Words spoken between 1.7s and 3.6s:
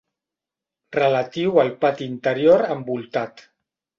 pati interior envoltat.